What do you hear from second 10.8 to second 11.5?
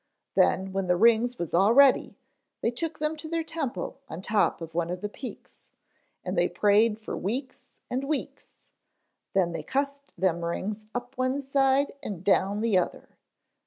up one